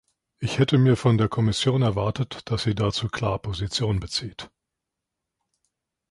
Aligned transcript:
Ich 0.39 0.57
hätte 0.57 0.79
mir 0.79 0.95
von 0.95 1.19
der 1.19 1.29
Kommission 1.29 1.83
erwartet, 1.83 2.41
dass 2.49 2.63
sie 2.63 2.73
dazu 2.73 3.07
klar 3.07 3.37
Position 3.37 3.99
bezieht. 3.99 4.49